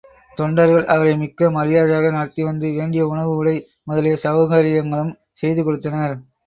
தொண்டர்கள் 0.37 0.85
அவரை 0.85 1.11
மிக்க 1.17 1.49
மரியாதையாக 1.49 2.09
நடத்திவந்து 2.09 2.73
வேண்டிய 2.73 3.03
உணவு, 3.07 3.35
உடை 3.35 3.55
முதலிய 3.83 4.17
சௌகரியங்களும் 4.23 5.13
செய்து 5.33 5.63
கொடுத்தனர். 5.63 6.17